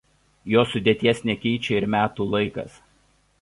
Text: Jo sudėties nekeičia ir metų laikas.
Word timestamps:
Jo 0.53 0.61
sudėties 0.71 1.21
nekeičia 1.31 1.77
ir 1.83 1.87
metų 1.97 2.27
laikas. 2.33 2.81